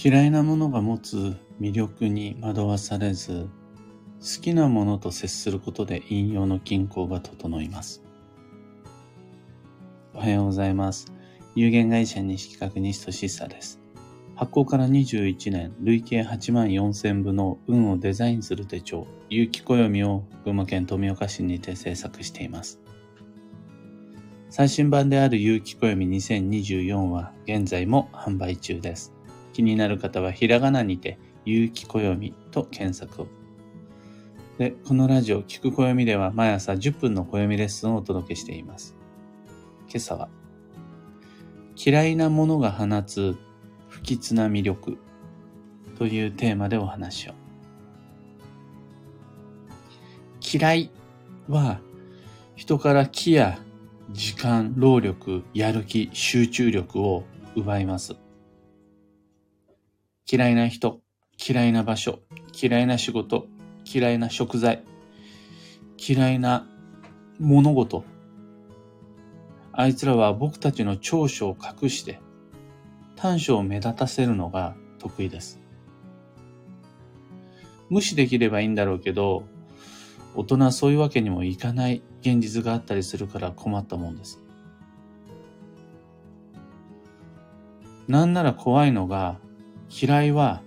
[0.00, 3.48] 嫌いなものが持つ魅力に惑わされず、
[4.20, 8.00] 好きなものと接することで引用の均衡が整います。
[10.14, 11.12] おはようございます。
[11.56, 13.80] 有限会社西企画西俊久です。
[14.36, 22.80] 発行から21年、累計8万4000部の運をデザインする手帳、有機暦を群馬県富岡市にて制作しています。
[24.48, 29.17] 最新版である有機暦2024は現在も販売中です。
[29.58, 33.26] 気になる方はひらがなにて、有機暦と検索を。
[34.56, 38.94] で、このラジオ、聞く暦では毎朝10分の暦レッスンをお届けしています。
[39.88, 40.28] 今朝は、
[41.74, 43.36] 嫌いなものが放つ
[43.88, 44.96] 不吉な魅力
[45.98, 47.32] というテーマでお話を。
[50.40, 50.90] 嫌い
[51.48, 51.80] は
[52.54, 53.58] 人から気や
[54.12, 57.24] 時間、労力、やる気、集中力を
[57.56, 58.14] 奪います。
[60.30, 61.00] 嫌いな人、
[61.48, 62.20] 嫌いな場所、
[62.60, 63.46] 嫌いな仕事、
[63.90, 64.84] 嫌いな食材、
[65.96, 66.66] 嫌いな
[67.38, 68.04] 物事。
[69.72, 72.20] あいつらは僕たちの長所を隠して
[73.16, 75.60] 短所を目立たせるのが得意です。
[77.88, 79.44] 無視できればいいんだろうけど、
[80.34, 84.42] 大人はそういうわけにもいかない現実があったりするから困ったもんです。
[88.06, 89.38] なんなら怖いのが、
[89.90, 90.62] 嫌いは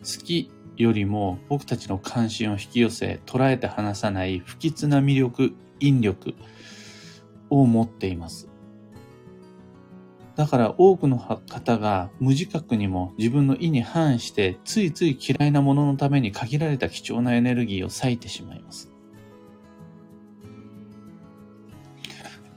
[0.00, 6.34] 好きよりも僕たちの関心を引き寄せ捉えて離さない不吉な魅力、引力
[7.50, 8.48] を持っています。
[10.34, 18.90] だから多くの方が無自覚にも自分の意に反してついつい嫌いなもののために限られた貴重なエネルギーを割いてしまいます。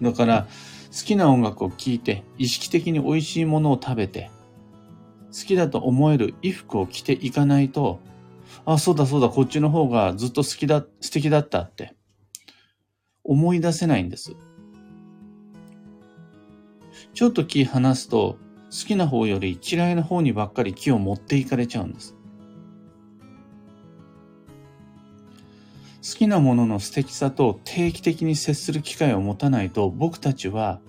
[0.01, 0.47] だから
[0.91, 4.29] 好きな音楽を聴いて意識的に美味しいものを食べて
[5.35, 7.99] 好きだと思える衣服を着ていかないと、
[8.63, 11.93] あ、そうだそうだ、こっちの方がずっと好きだ、素敵だったって
[13.21, 14.37] 思い出せないんです。
[17.13, 18.37] ちょっと気離すと、
[18.71, 22.15] 好きな方より嫌いな方にばっかり気を持っていかれちゃうんです。
[26.01, 30.79] 好きなものの素敵さと定期的に接する機会を持たないと僕たちは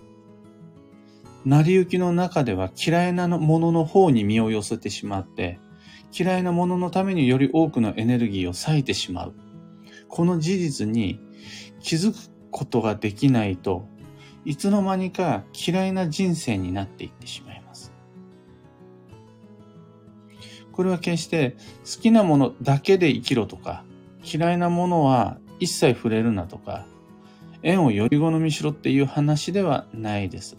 [1.46, 5.60] 成り行きの中では嫌いなものの方に身を寄せてしまって、
[6.12, 9.34] 嫌いなもののためにより多くのエネルギーを割いてしまう。
[10.08, 11.20] この事実に
[11.80, 12.16] 気づく
[12.50, 13.86] ことができないと
[14.44, 17.92] いつの間にか嫌いな人生になっていってしまいます。
[20.72, 23.84] これは決して好きなものだけで生きろとか、
[24.24, 26.86] 嫌いなものは一切触れるなとか、
[27.62, 30.56] 縁をより好みしろっていう話ではないです。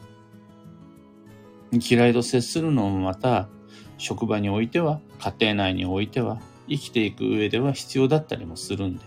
[1.79, 3.49] 嫌いと接するのもまた、
[3.97, 6.39] 職場においては、家庭内においては、
[6.69, 9.05] 生きていく上では必要だったりもするんで、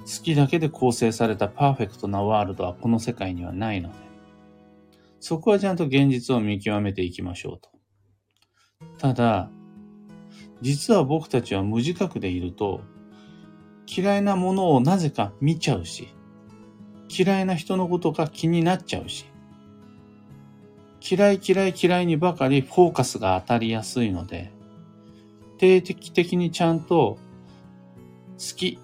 [0.00, 3.96] 好きだけで構成されたパーフェクトなワールドはこの世界にはないので、
[5.18, 7.70] そこはちゃんと現実を見極めていきましょうと。
[8.98, 9.50] ただ、
[10.60, 12.82] 実は僕たちは無自覚でいると、
[13.86, 16.08] 嫌いなものをなぜか見ちゃうし、
[17.08, 19.26] 嫌いな人のことが気になっちゃうし、
[21.08, 24.50] 嫌い嫌い嫌いにばかりフォーカスが当たりやすいので、
[25.58, 27.18] 定期的にちゃんと
[28.38, 28.78] 好き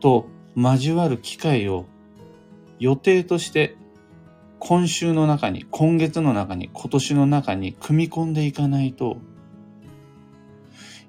[0.00, 1.86] と交わる機会を
[2.78, 3.76] 予定として
[4.66, 9.18] 今週の中に、今月の中に、今年の中に組み込んでいかないと、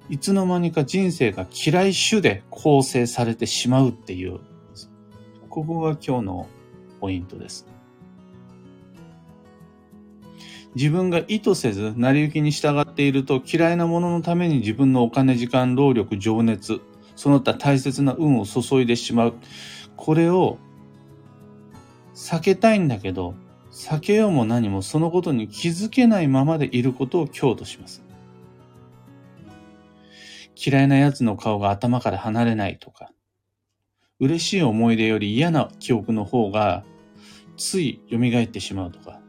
[0.09, 4.41] いつの間にか人生が嫌い種で構成されてしまうっていう、
[5.49, 6.47] ここが今日の
[6.99, 7.65] ポイントです。
[10.75, 16.81] 自分が意図せず成り行きに従っていると嫌いなもののために自分のお金、時間、労力、情熱、
[17.15, 19.33] その他大切な運を注いでしまう。
[19.95, 20.57] これを
[22.13, 23.35] 避けたいんだけど、
[23.71, 28.03] 避けようも何もそのことに気づけないままでいることを強とします。
[30.55, 33.11] 嫌いな奴の顔が頭から離れないとか、
[34.19, 36.85] 嬉しい思い出より嫌な記憶の方が
[37.57, 39.21] つい蘇ってしまうとか、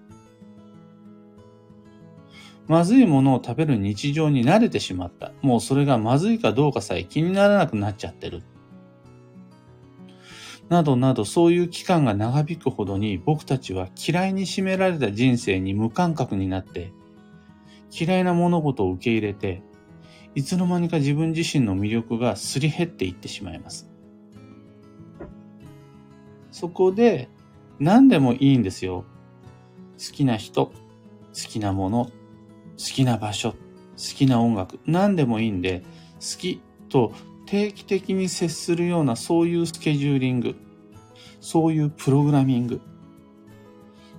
[2.68, 5.32] まずいものを食べる日常に慣れてしまった。
[5.42, 8.42] もうそれがまずいかどうかさえ気にならなくなっちゃってる。
[10.68, 16.92] などなどそういう期間が長引くほどに僕たちは嫌いに占められた人生に無感覚になって
[17.92, 19.62] 嫌いな物事を受け入れて
[20.34, 23.88] いつの間にか自分自身の魅力がすり減っていってしまいます。
[26.50, 27.28] そこで
[27.78, 29.04] 何でもいいんですよ。
[29.98, 30.72] 好きな人、好
[31.32, 32.10] きなもの、
[32.78, 33.56] 好きな場所、好
[33.96, 35.82] きな音楽、何でもいいんで、
[36.14, 37.12] 好きと
[37.46, 40.56] 定期的に接するようなそういうスケジューリング、
[41.40, 42.80] そういうプログラミング、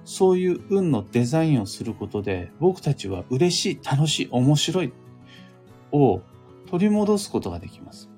[0.06, 4.94] そういう運のデザインをすることで、僕たちは嬉しい、楽しい、面白い
[5.92, 6.22] を
[6.70, 8.10] 取り戻すことができます。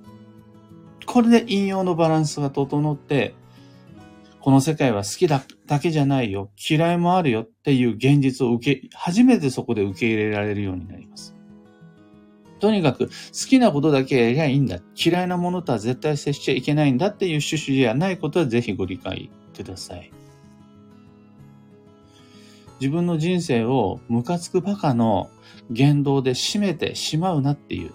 [1.05, 3.33] これで引用のバランスが整って、
[4.41, 11.35] この世界は好きだだけじゃないよ、嫌いもあるよっていう現実を受け、初めてそこで受け入れられるようになります。
[12.59, 13.11] とにかく好
[13.49, 14.79] きなことだけやりゃいいんだ。
[14.95, 20.11] 嫌いなものとは絶対接しちゃいけないんだっていう趣旨じゃないことはぜひご理解ください。
[22.81, 25.29] 自分の人生をムカつくバカの
[25.69, 27.91] 言動で締めてしまうなっていう。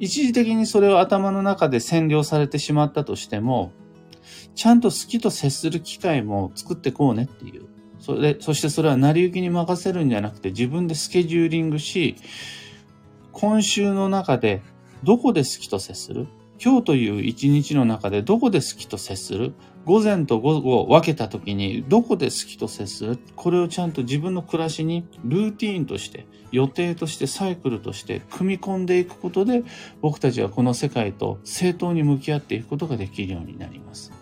[0.00, 3.72] 一時的にそれを頭の中で占領されてしまったとしても、
[4.54, 7.66] ちゃんと好きと接する機会も作ってこうねっていう。
[8.00, 12.16] それで、そしてそれは成り行きに任せるんじゃなくて自分でスケジューリングし、
[13.32, 14.62] 今週の中で
[15.04, 16.26] どこで好きと接する？
[16.60, 19.54] 今日という一日の中でどこで好きと接する？
[19.84, 23.18] 午前と午後を分けた時にどこで好きと接する？
[23.36, 29.62] これをちゃんと自分の暮らしにルーティーンとして予定としてサイクルとして組み込んでいくことで
[30.00, 34.12] 僕たちはこの世界と正当に向き合っていくことができるようになります。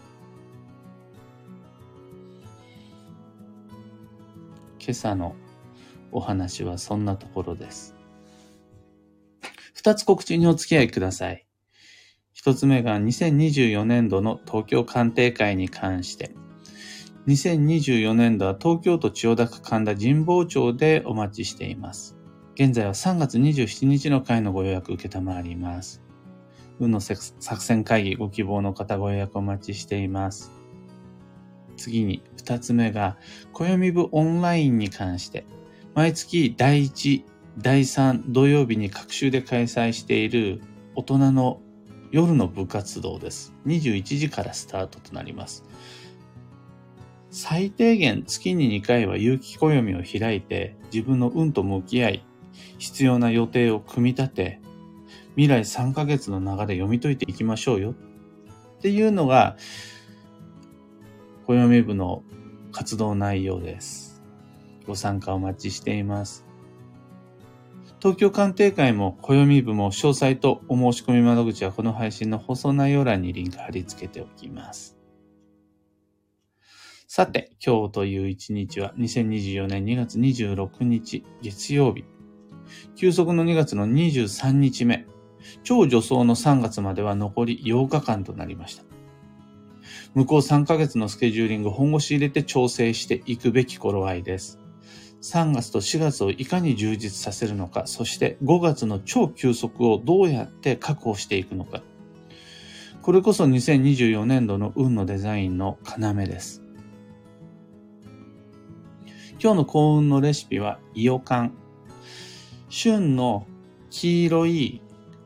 [4.87, 5.35] 今朝の
[6.13, 7.97] お話はそんなところです。
[9.75, 11.45] 二つ告知にお付き合いください。
[12.33, 16.37] 一つ目が2024年度の東京鑑定会に関して、
[17.27, 22.17] 2024年度は東京都千代田区神田神保町でお待ちしています。
[22.55, 26.01] 現在は3月27日の会のご予約受けたまります。
[26.79, 30.53] 運の作戦会議ご希望の方ご予約お待ちしています。
[31.77, 33.17] 次に、二つ目が、
[33.53, 35.45] 暦部オンラインに関して、
[35.95, 37.25] 毎月第1、
[37.59, 40.61] 第3土曜日に各週で開催している
[40.95, 41.61] 大人の
[42.13, 43.53] 夜の部活動です。
[43.67, 45.65] 21時からスタートとなります。
[47.31, 52.25] 最低限月に2回は有機暦を開いて自分の運と向き合い、
[52.79, 54.61] 必要な予定を組み立て、
[55.35, 57.95] 未来3ヶ月の流れ読み解いていきましょうよっ
[58.81, 59.57] ていうのが
[61.47, 62.25] 暦部の
[62.73, 64.23] 活動内容です。
[64.87, 66.45] ご参加お待ちしています。
[68.01, 74.97] 東京鑑定会も暦部も詳細とお申し込み窓口はこの配信の放送内容欄にリンク貼り付けておきます。
[77.07, 82.05] さて、今日という一日は2024年2月26日月曜日。
[82.97, 85.07] 休息の2月の23日目。
[85.63, 88.96] 超助走の3月までは残り8日間となりました。
[90.17, 94.59] 向こう3ヶ月のスケジューリング本腰入れて調整していくべき頃合いです。
[95.21, 101.83] 3月と4月をいかに充実させるのか、そして5月の超休息をどうやって確保していくのか。
[103.03, 106.63] これこそ2024年度の運のデザインの要です。
[109.39, 111.53] 今日の幸運のレシピは、イヨカン。
[112.71, 113.47] 旬の
[113.91, 114.81] 黄色い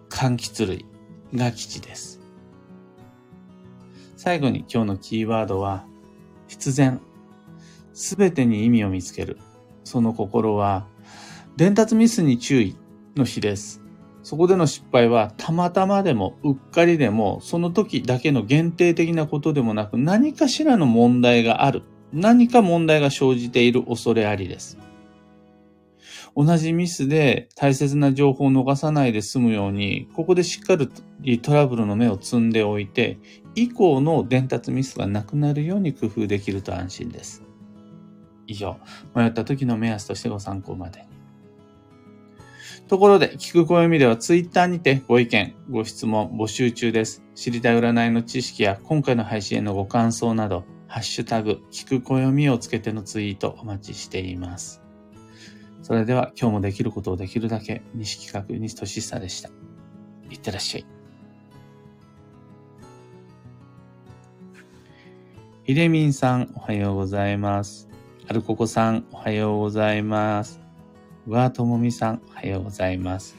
[0.09, 0.85] 柑橘類
[1.33, 2.20] が吉です。
[4.31, 5.85] 最後に今日のキーワードは、
[6.47, 7.01] 必然。
[7.93, 9.39] すべてに意味を見つける。
[9.83, 10.87] その心は、
[11.57, 12.77] 伝達ミスに注意
[13.17, 13.83] の日です。
[14.23, 21.83] そこでの失敗はたまたまでもうっかりでもその時だけの限定的なことでもなく何かしらの問題がある。
[22.13, 24.79] 何か問題が生じている恐れありです。
[26.37, 30.77] 同じミスで大切な情報を逃さないで済むように、ここでしっか
[31.21, 33.19] りトラブルの目を積んでおいて、
[33.55, 37.43] 以降の伝達ミスがなくなるように工夫できると安心です。
[38.47, 38.79] 以上、
[39.15, 41.07] 迷った時の目安としてご参考までに。
[42.89, 47.23] ところで、聞く暦ではツイッターにてご意見、ご質問募集中です。
[47.37, 54.80] 知りたい占いの知識や今回の配信へのご感想など、ハッシュタグ、聞く暦をつけてのツイートお待ちしています。
[55.91, 59.51] それでは今日もできることをできるだけ、西企画西俊久でした。
[60.31, 60.87] いってらっしゃい。
[65.65, 67.89] ひでみんさん、おはようございます。
[68.25, 70.61] はるここさん、おはようございます。
[71.27, 73.35] うわともみさん、おはようございます。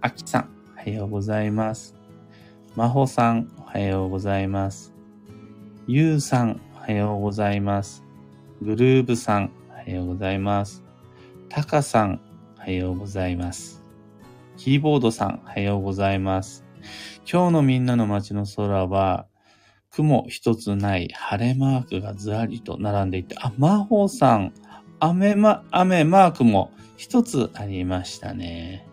[0.00, 1.94] あきさん、おはようございます。
[2.74, 4.92] まほさん、おはようございます。
[5.86, 8.02] ゆうさん、おはようございます。
[8.62, 10.87] グルーブさん、おはようございます。
[11.48, 12.20] たかさん、
[12.58, 13.82] おはようございます。
[14.58, 16.64] キーボードさん、おはようございます。
[17.30, 19.26] 今日のみんなの街の空は、
[19.90, 24.52] 雲一つない晴れマークがずらりと並んでいて、あ、魔法さん、
[25.00, 28.86] 雨ま、雨マークも一つありましたね。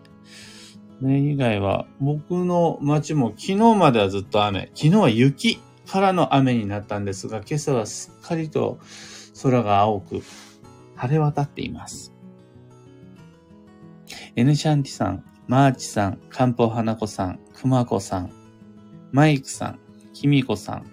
[1.00, 8.78] それ以外は、僕の街も昨日まではずっと雨、昨日は雪からの雨になったんですが、今朝はすっかりと
[9.42, 10.22] 空が青く
[10.94, 12.15] 晴れ渡っています。
[14.38, 18.30] エヌシャンティさん、マーチさん、カンポ花子さん、くまこさん、
[19.10, 19.78] マイクさん、
[20.12, 20.84] きみこさん、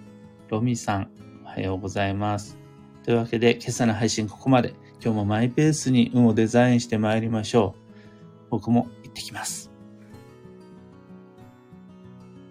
[0.47, 1.11] ロミさん、
[1.43, 2.57] おはようございます。
[3.03, 4.73] というわけで、今朝の配信ここまで。
[5.03, 8.47] 今日もマイペースに運をデザインして参りましょう。
[8.49, 9.72] 僕も行ってきます。